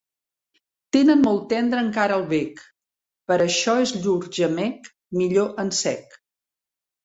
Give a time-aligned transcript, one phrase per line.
[0.95, 2.65] Tenen molt tendre encara el bec;
[3.33, 4.93] per això és llur gemec,
[5.23, 6.21] millor en sec.